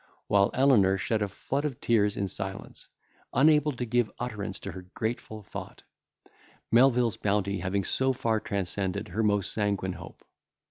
[0.25, 2.87] While Elenor shed a flood of tears in silence,
[3.33, 5.83] unable to give utterance to her grateful thought;
[6.71, 10.25] Melvil's bounty having so far transcended her most sanguine hope.